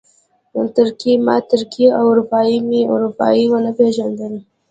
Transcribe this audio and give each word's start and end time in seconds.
ترکي 0.75 1.13
مې 1.25 1.37
ترکي 1.51 1.85
او 1.97 2.03
اروپایي 2.11 2.57
مې 2.67 2.81
اروپایي 2.93 3.43
ونه 3.49 3.71
پېژني. 3.77 4.39